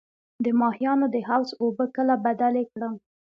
د 0.43 0.45
ماهیانو 0.59 1.05
د 1.15 1.17
حوض 1.27 1.49
اوبه 1.63 1.85
کله 1.95 2.13
بدلې 2.25 2.63
کړم؟ 2.71 2.93